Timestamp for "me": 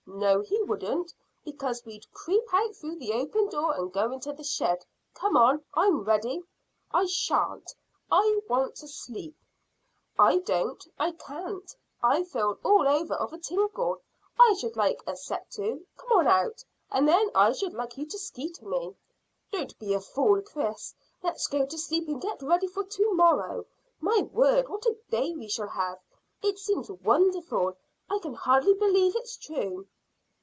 18.67-18.95